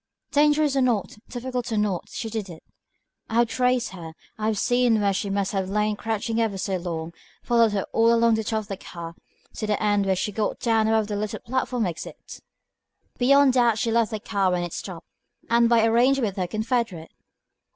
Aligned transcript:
"Dangerous 0.31 0.75
or 0.75 0.81
not, 0.81 1.19
difficult 1.29 1.71
or 1.71 1.77
not, 1.77 2.09
she 2.09 2.27
did 2.27 2.49
it. 2.49 2.63
I 3.29 3.35
have 3.35 3.47
traced 3.49 3.89
her; 3.89 4.15
have 4.35 4.57
seen 4.57 4.99
where 4.99 5.13
she 5.13 5.29
must 5.29 5.51
have 5.51 5.69
lain 5.69 5.95
crouching 5.95 6.41
ever 6.41 6.57
so 6.57 6.77
long, 6.77 7.13
followed 7.43 7.73
her 7.73 7.83
all 7.93 8.11
along 8.11 8.33
the 8.33 8.43
top 8.43 8.61
of 8.61 8.67
the 8.67 8.77
car, 8.77 9.13
to 9.53 9.67
the 9.67 9.79
end 9.79 10.07
where 10.07 10.15
she 10.15 10.31
got 10.31 10.59
down 10.59 10.87
above 10.87 11.05
the 11.05 11.15
little 11.15 11.39
platform 11.41 11.85
exit. 11.85 12.39
Beyond 13.19 13.53
doubt 13.53 13.77
she 13.77 13.91
left 13.91 14.09
the 14.09 14.19
car 14.19 14.49
when 14.49 14.63
it 14.63 14.73
stopped, 14.73 15.05
and 15.51 15.69
by 15.69 15.85
arrangement 15.85 16.29
with 16.29 16.37
her 16.37 16.47
confederate." 16.47 17.11